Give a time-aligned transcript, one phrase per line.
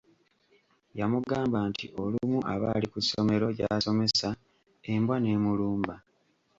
[0.99, 4.29] Yamugamba nti olumu aba ali ku ssomero gy’asomesa
[4.93, 5.95] embwa n'emulumba.